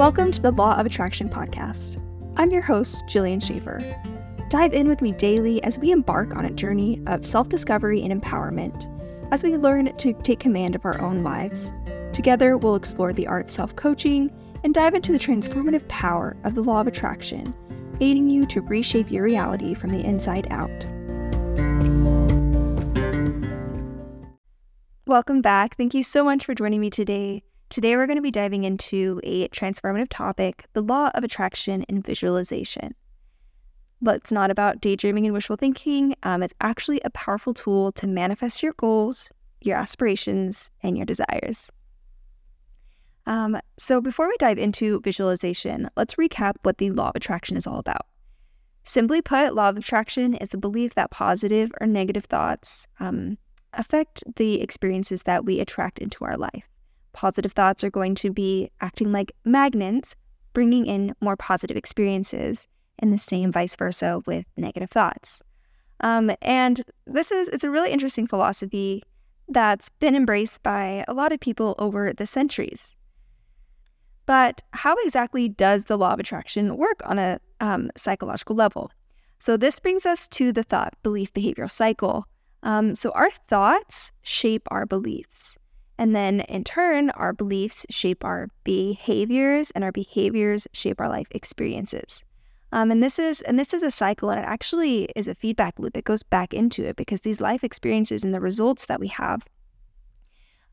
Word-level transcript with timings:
Welcome 0.00 0.30
to 0.32 0.40
the 0.40 0.52
Law 0.52 0.80
of 0.80 0.86
Attraction 0.86 1.28
podcast. 1.28 2.02
I'm 2.38 2.50
your 2.50 2.62
host, 2.62 3.04
Jillian 3.04 3.46
Schaefer. 3.46 3.80
Dive 4.48 4.72
in 4.72 4.88
with 4.88 5.02
me 5.02 5.12
daily 5.12 5.62
as 5.62 5.78
we 5.78 5.90
embark 5.90 6.34
on 6.34 6.46
a 6.46 6.50
journey 6.50 7.02
of 7.06 7.26
self 7.26 7.50
discovery 7.50 8.00
and 8.00 8.10
empowerment 8.10 8.88
as 9.30 9.44
we 9.44 9.58
learn 9.58 9.94
to 9.94 10.14
take 10.22 10.40
command 10.40 10.74
of 10.74 10.86
our 10.86 10.98
own 11.02 11.22
lives. 11.22 11.70
Together, 12.14 12.56
we'll 12.56 12.76
explore 12.76 13.12
the 13.12 13.26
art 13.26 13.44
of 13.44 13.50
self 13.50 13.76
coaching 13.76 14.32
and 14.64 14.72
dive 14.72 14.94
into 14.94 15.12
the 15.12 15.18
transformative 15.18 15.86
power 15.88 16.34
of 16.44 16.54
the 16.54 16.62
law 16.62 16.80
of 16.80 16.86
attraction, 16.86 17.52
aiding 18.00 18.30
you 18.30 18.46
to 18.46 18.62
reshape 18.62 19.10
your 19.10 19.24
reality 19.24 19.74
from 19.74 19.90
the 19.90 20.02
inside 20.02 20.46
out. 20.50 20.88
Welcome 25.06 25.42
back. 25.42 25.76
Thank 25.76 25.92
you 25.92 26.02
so 26.02 26.24
much 26.24 26.46
for 26.46 26.54
joining 26.54 26.80
me 26.80 26.88
today. 26.88 27.42
Today, 27.70 27.94
we're 27.94 28.08
going 28.08 28.16
to 28.16 28.22
be 28.22 28.32
diving 28.32 28.64
into 28.64 29.20
a 29.22 29.46
transformative 29.50 30.08
topic 30.10 30.64
the 30.72 30.82
law 30.82 31.12
of 31.14 31.22
attraction 31.22 31.84
and 31.88 32.04
visualization. 32.04 32.96
But 34.02 34.16
it's 34.16 34.32
not 34.32 34.50
about 34.50 34.80
daydreaming 34.80 35.24
and 35.24 35.32
wishful 35.32 35.54
thinking. 35.54 36.16
Um, 36.24 36.42
it's 36.42 36.54
actually 36.60 37.00
a 37.04 37.10
powerful 37.10 37.54
tool 37.54 37.92
to 37.92 38.08
manifest 38.08 38.60
your 38.60 38.72
goals, 38.72 39.30
your 39.60 39.76
aspirations, 39.76 40.72
and 40.82 40.96
your 40.96 41.06
desires. 41.06 41.70
Um, 43.26 43.60
so, 43.78 44.00
before 44.00 44.26
we 44.26 44.34
dive 44.40 44.58
into 44.58 45.00
visualization, 45.02 45.88
let's 45.96 46.16
recap 46.16 46.54
what 46.64 46.78
the 46.78 46.90
law 46.90 47.10
of 47.10 47.14
attraction 47.14 47.56
is 47.56 47.68
all 47.68 47.78
about. 47.78 48.04
Simply 48.82 49.22
put, 49.22 49.54
law 49.54 49.68
of 49.68 49.76
attraction 49.76 50.34
is 50.34 50.48
the 50.48 50.58
belief 50.58 50.94
that 50.94 51.12
positive 51.12 51.70
or 51.80 51.86
negative 51.86 52.24
thoughts 52.24 52.88
um, 52.98 53.38
affect 53.74 54.24
the 54.34 54.60
experiences 54.60 55.22
that 55.22 55.44
we 55.44 55.60
attract 55.60 56.00
into 56.00 56.24
our 56.24 56.36
life 56.36 56.64
positive 57.12 57.52
thoughts 57.52 57.84
are 57.84 57.90
going 57.90 58.14
to 58.16 58.30
be 58.30 58.70
acting 58.80 59.12
like 59.12 59.32
magnets, 59.44 60.14
bringing 60.52 60.86
in 60.86 61.14
more 61.20 61.36
positive 61.36 61.76
experiences, 61.76 62.68
and 62.98 63.12
the 63.12 63.18
same 63.18 63.50
vice 63.52 63.76
versa 63.76 64.20
with 64.26 64.44
negative 64.56 64.90
thoughts. 64.90 65.42
Um, 66.00 66.30
and 66.42 66.82
this 67.06 67.30
is 67.30 67.48
it's 67.48 67.64
a 67.64 67.70
really 67.70 67.90
interesting 67.90 68.26
philosophy 68.26 69.02
that's 69.48 69.88
been 69.88 70.14
embraced 70.14 70.62
by 70.62 71.04
a 71.08 71.14
lot 71.14 71.32
of 71.32 71.40
people 71.40 71.74
over 71.78 72.12
the 72.12 72.26
centuries. 72.26 72.96
But 74.26 74.62
how 74.72 74.94
exactly 75.04 75.48
does 75.48 75.86
the 75.86 75.98
law 75.98 76.12
of 76.12 76.20
attraction 76.20 76.76
work 76.76 77.00
on 77.04 77.18
a 77.18 77.40
um, 77.60 77.90
psychological 77.96 78.54
level? 78.54 78.90
So 79.38 79.56
this 79.56 79.80
brings 79.80 80.06
us 80.06 80.28
to 80.28 80.52
the 80.52 80.62
thought 80.62 80.94
belief 81.02 81.32
behavioral 81.32 81.70
cycle. 81.70 82.26
Um, 82.62 82.94
so 82.94 83.10
our 83.12 83.30
thoughts 83.48 84.12
shape 84.22 84.68
our 84.70 84.86
beliefs. 84.86 85.58
And 86.00 86.16
then 86.16 86.40
in 86.40 86.64
turn, 86.64 87.10
our 87.10 87.34
beliefs 87.34 87.84
shape 87.90 88.24
our 88.24 88.48
behaviors, 88.64 89.70
and 89.72 89.84
our 89.84 89.92
behaviors 89.92 90.66
shape 90.72 90.98
our 90.98 91.10
life 91.10 91.26
experiences. 91.32 92.24
Um, 92.72 92.90
and 92.90 93.02
this 93.02 93.18
is 93.18 93.42
and 93.42 93.58
this 93.58 93.74
is 93.74 93.82
a 93.82 93.90
cycle, 93.90 94.30
and 94.30 94.40
it 94.40 94.46
actually 94.46 95.10
is 95.14 95.28
a 95.28 95.34
feedback 95.34 95.78
loop. 95.78 95.98
It 95.98 96.06
goes 96.06 96.22
back 96.22 96.54
into 96.54 96.86
it 96.86 96.96
because 96.96 97.20
these 97.20 97.38
life 97.38 97.62
experiences 97.62 98.24
and 98.24 98.32
the 98.32 98.40
results 98.40 98.86
that 98.86 98.98
we 98.98 99.08
have 99.08 99.46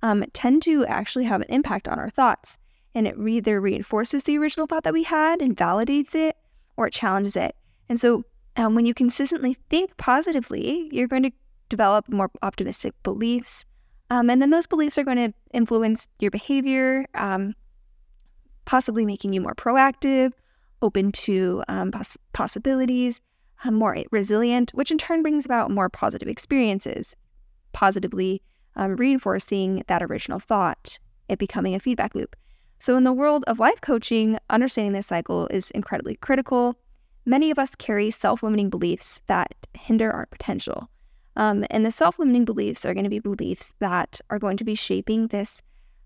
um, 0.01 0.23
tend 0.31 0.61
to 0.61 0.85
actually 0.85 1.25
have 1.25 1.41
an 1.41 1.49
impact 1.49 1.89
on 1.89 1.99
our 1.99 2.09
thoughts, 2.09 2.57
and 2.95 3.05
it 3.05 3.17
either 3.19 3.59
reinforces 3.59 4.23
the 4.23 4.37
original 4.37 4.65
thought 4.65 4.83
that 4.85 4.93
we 4.93 5.03
had 5.03 5.41
and 5.41 5.57
validates 5.57 6.15
it, 6.15 6.37
or 6.77 6.87
it 6.87 6.93
challenges 6.93 7.35
it. 7.35 7.53
And 7.89 7.99
so, 7.99 8.23
um, 8.55 8.75
when 8.75 8.85
you 8.85 8.93
consistently 8.93 9.57
think 9.69 9.97
positively, 9.97 10.87
you're 10.93 11.09
going 11.09 11.23
to 11.23 11.31
develop 11.67 12.07
more 12.07 12.31
optimistic 12.41 12.93
beliefs. 13.03 13.65
Um, 14.09 14.29
and 14.29 14.41
then 14.41 14.49
those 14.49 14.67
beliefs 14.67 14.97
are 14.97 15.03
going 15.03 15.17
to 15.17 15.33
influence 15.51 16.07
your 16.19 16.31
behavior, 16.31 17.05
um, 17.13 17.53
possibly 18.65 19.05
making 19.05 19.33
you 19.33 19.41
more 19.41 19.55
proactive, 19.55 20.31
open 20.81 21.11
to 21.11 21.63
um, 21.67 21.91
poss- 21.91 22.17
possibilities, 22.33 23.21
uh, 23.63 23.71
more 23.71 23.97
resilient, 24.11 24.71
which 24.71 24.91
in 24.91 24.97
turn 24.97 25.21
brings 25.21 25.45
about 25.45 25.71
more 25.71 25.89
positive 25.89 26.27
experiences, 26.27 27.15
positively 27.73 28.41
um, 28.75 28.95
reinforcing 28.95 29.83
that 29.87 30.03
original 30.03 30.39
thought, 30.39 30.99
it 31.27 31.39
becoming 31.39 31.75
a 31.75 31.79
feedback 31.79 32.15
loop. 32.15 32.35
So, 32.79 32.95
in 32.95 33.03
the 33.03 33.13
world 33.13 33.43
of 33.47 33.59
life 33.59 33.81
coaching, 33.81 34.37
understanding 34.49 34.93
this 34.93 35.07
cycle 35.07 35.47
is 35.47 35.71
incredibly 35.71 36.15
critical. 36.15 36.75
Many 37.25 37.49
of 37.49 37.59
us 37.59 37.75
carry 37.75 38.11
self 38.11 38.43
limiting 38.43 38.69
beliefs 38.69 39.21
that 39.27 39.53
hinder 39.73 40.11
our 40.11 40.27
potential. 40.27 40.89
Um, 41.37 41.65
and 41.69 41.85
the 41.85 41.91
self 41.91 42.17
limiting 42.17 42.45
beliefs 42.45 42.83
are 42.83 42.95
going 42.95 43.03
to 43.03 43.11
be 43.11 43.19
beliefs 43.19 43.75
that 43.79 44.19
are 44.29 44.39
going 44.39 44.57
to 44.57 44.63
be 44.63 44.73
shaping 44.73 45.27
this 45.27 45.61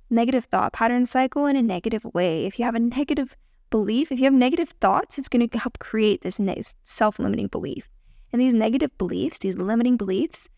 negative 0.10 0.44
thought 0.44 0.74
pattern 0.74 1.06
cycle 1.06 1.46
in 1.46 1.56
a 1.56 1.62
negative 1.62 2.06
way. 2.14 2.46
If 2.46 2.60
you 2.60 2.66
have 2.66 2.76
a 2.76 2.80
negative 2.80 3.38
belief, 3.70 4.12
if 4.12 4.20
you 4.20 4.26
have 4.26 4.34
negative 4.34 4.72
thoughts, 4.82 5.18
it's 5.18 5.30
going 5.30 5.48
to 5.48 5.58
help 5.58 5.80
create 5.80 6.22
this 6.22 6.38
ne- 6.38 6.62
self 6.84 7.18
limiting 7.18 7.48
belief. 7.48 7.90
And 8.34 8.42
these 8.42 8.54
negative 8.54 8.96
beliefs, 8.98 9.40
these 9.40 9.58
limiting 9.58 9.96
beliefs, 9.96 10.50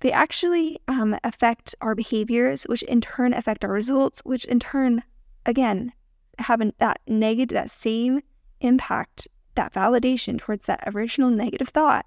they 0.00 0.12
actually 0.12 0.78
um, 0.86 1.16
affect 1.24 1.74
our 1.80 1.94
behaviors, 1.94 2.64
which 2.64 2.82
in 2.82 3.00
turn 3.00 3.32
affect 3.32 3.64
our 3.64 3.72
results, 3.72 4.20
which 4.24 4.44
in 4.44 4.60
turn, 4.60 5.02
again, 5.46 5.94
have 6.38 6.60
that 6.76 7.00
negative, 7.08 7.54
that 7.54 7.70
same 7.70 8.20
impact, 8.60 9.28
that 9.54 9.72
validation 9.72 10.38
towards 10.38 10.66
that 10.66 10.84
original 10.86 11.30
negative 11.30 11.68
thought 11.68 12.04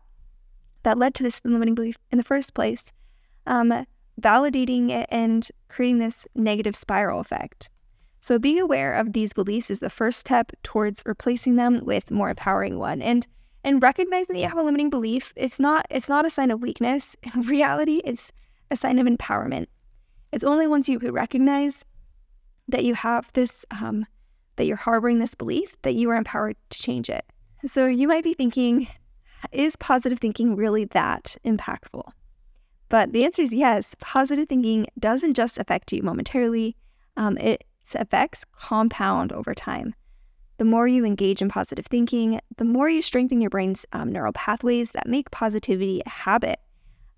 that 0.87 0.97
led 0.97 1.13
to 1.13 1.21
this 1.21 1.41
limiting 1.43 1.75
belief 1.75 1.97
in 2.11 2.17
the 2.17 2.23
first 2.23 2.53
place, 2.53 2.93
um, 3.45 3.85
validating 4.21 4.89
it 4.89 5.05
and 5.11 5.49
creating 5.67 5.97
this 5.97 6.25
negative 6.33 6.77
spiral 6.77 7.19
effect. 7.19 7.69
So 8.21 8.39
being 8.39 8.57
aware 8.57 8.93
of 8.93 9.11
these 9.11 9.33
beliefs 9.33 9.69
is 9.69 9.81
the 9.81 9.89
first 9.89 10.17
step 10.17 10.53
towards 10.63 11.03
replacing 11.05 11.57
them 11.57 11.83
with 11.83 12.09
more 12.09 12.29
empowering 12.29 12.79
one. 12.79 13.01
And 13.01 13.27
and 13.65 13.83
recognizing 13.83 14.35
that 14.35 14.39
you 14.39 14.47
have 14.47 14.57
a 14.57 14.63
limiting 14.63 14.89
belief, 14.89 15.33
it's 15.35 15.59
not 15.59 15.85
it's 15.89 16.07
not 16.07 16.25
a 16.25 16.29
sign 16.29 16.51
of 16.51 16.61
weakness. 16.61 17.17
In 17.35 17.41
reality, 17.41 17.99
it's 18.05 18.31
a 18.71 18.77
sign 18.77 18.97
of 18.97 19.07
empowerment. 19.07 19.67
It's 20.31 20.45
only 20.45 20.67
once 20.67 20.87
you 20.87 20.99
recognize 20.99 21.83
that 22.69 22.85
you 22.85 22.95
have 22.95 23.29
this 23.33 23.65
um, 23.71 24.05
that 24.55 24.67
you're 24.67 24.77
harboring 24.77 25.19
this 25.19 25.35
belief 25.35 25.75
that 25.81 25.95
you 25.95 26.09
are 26.11 26.15
empowered 26.15 26.55
to 26.69 26.79
change 26.79 27.09
it. 27.09 27.25
So 27.65 27.87
you 27.87 28.07
might 28.07 28.23
be 28.23 28.33
thinking, 28.33 28.87
is 29.51 29.75
positive 29.75 30.19
thinking 30.19 30.55
really 30.55 30.85
that 30.85 31.37
impactful? 31.45 32.09
But 32.89 33.13
the 33.13 33.25
answer 33.25 33.41
is 33.41 33.53
yes. 33.53 33.95
Positive 33.99 34.47
thinking 34.47 34.87
doesn't 34.99 35.33
just 35.33 35.57
affect 35.57 35.91
you 35.91 36.01
momentarily, 36.01 36.75
um, 37.17 37.37
its 37.37 37.95
effects 37.95 38.45
compound 38.57 39.31
over 39.33 39.53
time. 39.53 39.93
The 40.57 40.65
more 40.65 40.87
you 40.87 41.05
engage 41.05 41.41
in 41.41 41.49
positive 41.49 41.85
thinking, 41.85 42.39
the 42.57 42.65
more 42.65 42.89
you 42.89 43.01
strengthen 43.01 43.41
your 43.41 43.49
brain's 43.49 43.85
um, 43.93 44.11
neural 44.11 44.33
pathways 44.33 44.91
that 44.91 45.07
make 45.07 45.29
positivity 45.31 46.01
a 46.05 46.09
habit. 46.09 46.59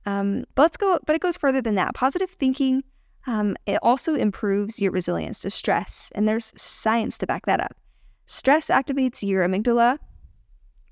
Um, 0.06 0.46
but 0.56 0.64
let's 0.64 0.78
go. 0.78 1.00
But 1.06 1.16
it 1.16 1.22
goes 1.22 1.38
further 1.38 1.62
than 1.62 1.76
that. 1.76 1.94
Positive 1.94 2.30
thinking 2.32 2.84
um, 3.28 3.56
it 3.66 3.80
also 3.84 4.16
improves 4.16 4.80
your 4.80 4.92
resilience 4.92 5.40
to 5.40 5.50
stress, 5.50 6.12
and 6.16 6.28
there's 6.28 6.54
science 6.56 7.18
to 7.20 7.28
back 7.28 7.46
that 7.46 7.60
up. 7.60 7.76
Stress 8.26 8.68
activates 8.68 9.22
your 9.24 9.48
amygdala, 9.48 10.00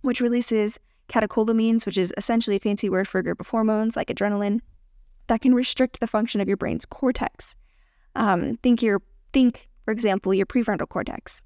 which 0.02 0.22
releases 0.22 0.78
catecholamines, 1.08 1.86
which 1.86 1.98
is 1.98 2.14
essentially 2.18 2.58
a 2.58 2.60
fancy 2.60 2.90
word 2.90 3.08
for 3.08 3.20
a 3.20 3.24
group 3.24 3.40
of 3.40 3.48
hormones 3.48 3.96
like 3.96 4.08
adrenaline, 4.08 4.60
that 5.28 5.42
can 5.42 5.54
restrict 5.54 6.00
the 6.00 6.08
function 6.08 6.42
of 6.42 6.48
your 6.48 6.58
brain's 6.58 6.86
cortex. 6.86 7.56
Um, 8.16 8.58
think 8.58 8.82
your 8.82 9.02
think, 9.34 9.70
for 9.86 9.92
example, 9.92 10.34
your 10.34 10.46
prefrontal 10.46 10.90
cortex, 10.90 11.44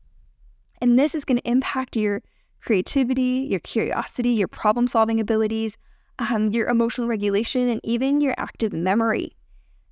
and 0.81 0.97
this 0.97 1.15
is 1.15 1.25
going 1.25 1.37
to 1.37 1.47
impact 1.47 1.95
your 1.95 2.21
creativity, 2.61 3.47
your 3.49 3.59
curiosity, 3.59 4.31
your 4.31 4.47
problem-solving 4.47 5.19
abilities, 5.19 5.77
um, 6.19 6.51
your 6.51 6.67
emotional 6.67 7.07
regulation, 7.07 7.67
and 7.67 7.81
even 7.83 8.21
your 8.21 8.35
active 8.37 8.71
memory. 8.71 9.35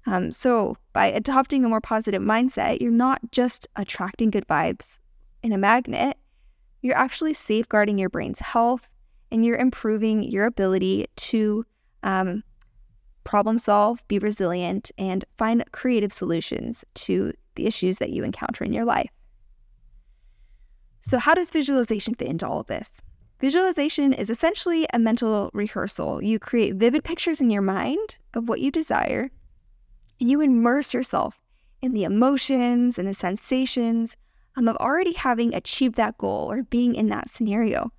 Um, 0.06 0.32
so, 0.32 0.78
by 0.94 1.08
adopting 1.08 1.66
a 1.66 1.70
more 1.70 1.82
positive 1.82 2.22
mindset, 2.22 2.82
you're 2.82 2.92
not 2.92 3.20
just 3.32 3.68
attracting 3.76 4.30
good 4.30 4.48
vibes 4.48 4.98
in 5.44 5.52
a 5.52 5.58
magnet, 5.58 6.18
you're 6.82 6.98
actually 6.98 7.34
safeguarding 7.34 7.98
your 7.98 8.10
brain's 8.10 8.40
health 8.40 8.88
and 9.32 9.46
you're 9.46 9.58
improving 9.58 10.24
your 10.24 10.46
ability 10.46 11.06
to 11.16 11.66
um, 12.04 12.44
problem 13.24 13.58
solve, 13.58 14.06
be 14.08 14.20
resilient, 14.20 14.92
and 14.98 15.26
find 15.38 15.64
creative 15.72 16.12
solutions 16.12 16.84
to 16.96 17.34
the 17.56 17.68
issues 17.68 17.98
that 17.98 18.10
you 18.10 18.24
encounter 18.24 18.64
in 18.64 18.74
your 18.74 18.86
life. 18.86 19.12
So, 21.02 21.18
how 21.18 21.34
does 21.34 21.52
visualization 21.52 22.16
fit 22.16 22.28
into 22.28 22.48
all 22.48 22.60
of 22.60 22.68
this? 22.68 23.02
Visualization 23.40 24.12
is 24.12 24.30
essentially 24.30 24.86
a 24.94 25.00
mental 25.00 25.50
rehearsal. 25.54 26.22
You 26.22 26.40
create 26.40 26.76
vivid 26.76 27.04
pictures 27.04 27.40
in 27.40 27.50
your 27.50 27.62
mind 27.62 28.18
of 28.34 28.50
what 28.50 28.60
you 28.60 28.70
desire, 28.70 29.32
and 30.20 30.30
you 30.30 30.42
immerse 30.42 30.94
yourself 30.94 31.42
in 31.82 31.94
the 31.94 32.04
emotions 32.04 33.00
and 33.00 33.08
the 33.08 33.14
sensations 33.14 34.18
um, 34.58 34.68
of 34.68 34.76
already 34.78 35.14
having 35.14 35.54
achieved 35.54 35.96
that 35.96 36.18
goal 36.18 36.52
or 36.52 36.64
being 36.64 36.96
in 36.96 37.08
that 37.08 37.30
scenario. 37.30 37.92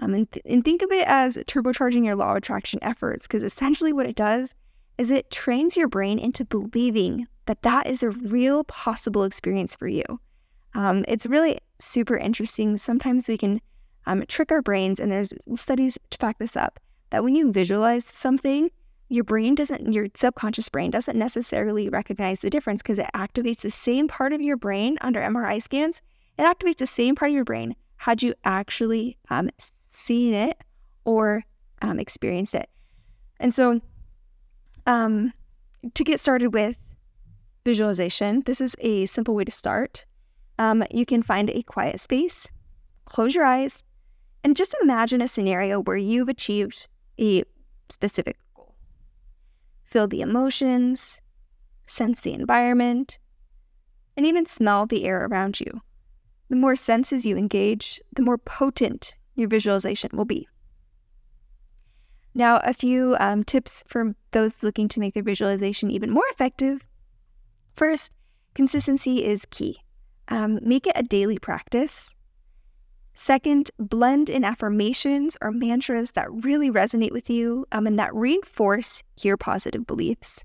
Um, 0.00 0.14
and, 0.14 0.30
th- 0.30 0.46
and 0.46 0.64
think 0.64 0.82
of 0.82 0.92
it 0.92 1.06
as 1.08 1.36
turbocharging 1.36 2.04
your 2.04 2.14
law 2.14 2.30
of 2.30 2.36
attraction 2.36 2.78
efforts, 2.82 3.26
because 3.26 3.42
essentially 3.42 3.92
what 3.92 4.06
it 4.06 4.14
does 4.16 4.54
is 4.96 5.10
it 5.10 5.30
trains 5.30 5.76
your 5.76 5.88
brain 5.88 6.18
into 6.18 6.44
believing 6.44 7.26
that 7.46 7.62
that 7.62 7.86
is 7.86 8.02
a 8.02 8.10
real 8.10 8.64
possible 8.64 9.24
experience 9.24 9.74
for 9.74 9.88
you. 9.88 10.04
Um, 10.74 11.04
it's 11.08 11.26
really 11.26 11.58
super 11.78 12.16
interesting. 12.16 12.76
Sometimes 12.76 13.28
we 13.28 13.38
can 13.38 13.60
um, 14.06 14.24
trick 14.26 14.52
our 14.52 14.62
brains, 14.62 15.00
and 15.00 15.10
there's 15.10 15.32
studies 15.54 15.98
to 16.10 16.18
back 16.18 16.38
this 16.38 16.56
up 16.56 16.78
that 17.10 17.24
when 17.24 17.34
you 17.34 17.50
visualize 17.50 18.04
something, 18.04 18.70
your 19.08 19.24
brain 19.24 19.54
doesn't, 19.54 19.92
your 19.92 20.08
subconscious 20.14 20.68
brain 20.68 20.90
doesn't 20.90 21.18
necessarily 21.18 21.88
recognize 21.88 22.40
the 22.40 22.50
difference 22.50 22.82
because 22.82 22.98
it 22.98 23.08
activates 23.14 23.60
the 23.60 23.70
same 23.70 24.06
part 24.06 24.32
of 24.32 24.40
your 24.42 24.56
brain 24.56 24.98
under 25.00 25.20
MRI 25.20 25.62
scans. 25.62 26.02
It 26.38 26.42
activates 26.42 26.76
the 26.76 26.86
same 26.86 27.14
part 27.14 27.30
of 27.30 27.34
your 27.34 27.44
brain 27.44 27.74
had 27.96 28.22
you 28.22 28.34
actually 28.44 29.16
um, 29.30 29.50
seen 29.98 30.32
it 30.32 30.62
or 31.04 31.44
um, 31.82 31.98
experienced 31.98 32.54
it. 32.54 32.68
And 33.40 33.52
so, 33.52 33.80
um, 34.86 35.32
to 35.94 36.04
get 36.04 36.20
started 36.20 36.54
with 36.54 36.76
visualization, 37.64 38.42
this 38.46 38.60
is 38.60 38.74
a 38.80 39.06
simple 39.06 39.34
way 39.34 39.44
to 39.44 39.50
start. 39.50 40.06
Um, 40.58 40.84
you 40.90 41.06
can 41.06 41.22
find 41.22 41.50
a 41.50 41.62
quiet 41.62 42.00
space, 42.00 42.48
close 43.04 43.34
your 43.34 43.44
eyes, 43.44 43.82
and 44.42 44.56
just 44.56 44.74
imagine 44.82 45.20
a 45.20 45.28
scenario 45.28 45.80
where 45.80 45.96
you've 45.96 46.28
achieved 46.28 46.88
a 47.20 47.42
specific 47.88 48.36
goal. 48.54 48.74
Feel 49.84 50.08
the 50.08 50.20
emotions, 50.20 51.20
sense 51.86 52.20
the 52.20 52.32
environment, 52.32 53.18
and 54.16 54.26
even 54.26 54.46
smell 54.46 54.86
the 54.86 55.04
air 55.04 55.26
around 55.26 55.60
you. 55.60 55.80
The 56.48 56.56
more 56.56 56.76
senses 56.76 57.26
you 57.26 57.36
engage, 57.36 58.00
the 58.14 58.22
more 58.22 58.38
potent 58.38 59.16
your 59.38 59.48
visualization 59.48 60.10
will 60.12 60.24
be. 60.24 60.48
Now, 62.34 62.60
a 62.62 62.74
few 62.74 63.16
um, 63.18 63.44
tips 63.44 63.82
for 63.86 64.14
those 64.32 64.62
looking 64.62 64.88
to 64.88 65.00
make 65.00 65.14
their 65.14 65.22
visualization 65.22 65.90
even 65.90 66.10
more 66.10 66.26
effective. 66.30 66.84
First, 67.72 68.12
consistency 68.54 69.24
is 69.24 69.46
key. 69.50 69.78
Um, 70.28 70.58
make 70.62 70.86
it 70.86 70.92
a 70.94 71.02
daily 71.02 71.38
practice. 71.38 72.14
Second, 73.14 73.70
blend 73.78 74.30
in 74.30 74.44
affirmations 74.44 75.36
or 75.40 75.50
mantras 75.50 76.12
that 76.12 76.30
really 76.30 76.70
resonate 76.70 77.12
with 77.12 77.28
you 77.28 77.66
um, 77.72 77.86
and 77.86 77.98
that 77.98 78.14
reinforce 78.14 79.02
your 79.22 79.36
positive 79.36 79.86
beliefs. 79.86 80.44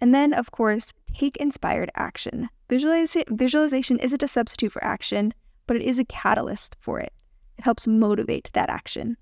And 0.00 0.14
then, 0.14 0.32
of 0.32 0.50
course, 0.50 0.92
take 1.12 1.36
inspired 1.36 1.90
action. 1.94 2.48
visualization 2.68 3.98
isn't 3.98 4.22
a 4.22 4.28
substitute 4.28 4.72
for 4.72 4.82
action, 4.82 5.34
but 5.66 5.76
it 5.76 5.82
is 5.82 5.98
a 5.98 6.04
catalyst 6.06 6.76
for 6.80 6.98
it. 6.98 7.12
It 7.58 7.64
helps 7.64 7.86
motivate 7.86 8.50
that 8.52 8.70
action. 8.70 9.16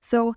So, 0.00 0.34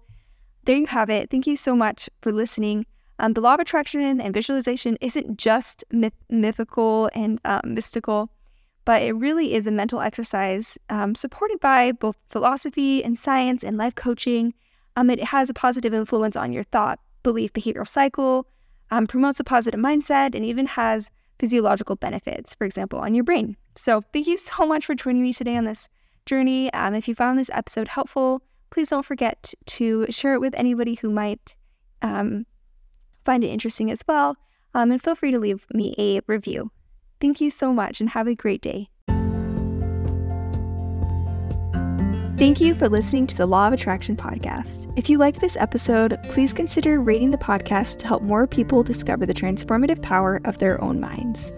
there 0.65 0.77
you 0.77 0.85
have 0.85 1.09
it. 1.09 1.29
Thank 1.29 1.47
you 1.47 1.57
so 1.57 1.75
much 1.75 2.09
for 2.21 2.31
listening. 2.31 2.85
Um, 3.19 3.33
the 3.33 3.41
law 3.41 3.55
of 3.55 3.59
attraction 3.59 4.19
and 4.21 4.33
visualization 4.33 4.97
isn't 5.01 5.37
just 5.37 5.83
myth- 5.91 6.13
mythical 6.29 7.09
and 7.13 7.39
um, 7.45 7.61
mystical, 7.65 8.29
but 8.85 9.01
it 9.01 9.13
really 9.13 9.53
is 9.53 9.67
a 9.67 9.71
mental 9.71 10.01
exercise 10.01 10.77
um, 10.89 11.15
supported 11.15 11.59
by 11.59 11.91
both 11.91 12.15
philosophy 12.29 13.03
and 13.03 13.17
science 13.17 13.63
and 13.63 13.77
life 13.77 13.95
coaching. 13.95 14.53
Um, 14.95 15.09
it 15.09 15.23
has 15.23 15.49
a 15.49 15.53
positive 15.53 15.93
influence 15.93 16.35
on 16.35 16.51
your 16.53 16.63
thought, 16.65 16.99
belief, 17.23 17.53
behavioral 17.53 17.87
cycle, 17.87 18.47
um, 18.91 19.07
promotes 19.07 19.39
a 19.39 19.43
positive 19.43 19.79
mindset, 19.79 20.35
and 20.35 20.45
even 20.45 20.65
has 20.67 21.09
physiological 21.39 21.95
benefits, 21.95 22.53
for 22.53 22.65
example, 22.65 22.99
on 22.99 23.15
your 23.15 23.23
brain. 23.23 23.57
So, 23.75 24.03
thank 24.13 24.27
you 24.27 24.37
so 24.37 24.65
much 24.65 24.85
for 24.85 24.95
joining 24.95 25.23
me 25.23 25.33
today 25.33 25.57
on 25.57 25.65
this 25.65 25.89
journey. 26.25 26.71
Um, 26.73 26.93
if 26.93 27.07
you 27.07 27.15
found 27.15 27.37
this 27.37 27.49
episode 27.53 27.89
helpful, 27.89 28.41
please 28.69 28.89
don't 28.89 29.05
forget 29.05 29.53
to 29.65 30.07
share 30.09 30.33
it 30.33 30.41
with 30.41 30.53
anybody 30.55 30.95
who 30.95 31.09
might 31.09 31.55
um, 32.01 32.45
find 33.23 33.43
it 33.43 33.47
interesting 33.49 33.91
as 33.91 34.03
well. 34.07 34.35
Um, 34.73 34.91
and 34.91 35.01
feel 35.01 35.15
free 35.15 35.31
to 35.31 35.39
leave 35.39 35.65
me 35.73 35.93
a 35.97 36.21
review. 36.27 36.71
Thank 37.21 37.39
you 37.39 37.49
so 37.49 37.71
much 37.71 38.01
and 38.01 38.09
have 38.09 38.27
a 38.27 38.35
great 38.35 38.61
day. 38.61 38.89
Thank 42.35 42.59
you 42.59 42.73
for 42.73 42.89
listening 42.89 43.27
to 43.27 43.37
the 43.37 43.45
Law 43.45 43.67
of 43.67 43.73
Attraction 43.73 44.17
podcast. 44.17 44.91
If 44.97 45.09
you 45.09 45.19
like 45.19 45.39
this 45.39 45.55
episode, 45.55 46.17
please 46.23 46.51
consider 46.51 46.99
rating 46.99 47.29
the 47.31 47.37
podcast 47.37 47.97
to 47.99 48.07
help 48.07 48.23
more 48.23 48.47
people 48.47 48.83
discover 48.83 49.25
the 49.25 49.35
transformative 49.35 50.01
power 50.01 50.41
of 50.43 50.57
their 50.57 50.83
own 50.83 50.99
minds. 50.99 51.53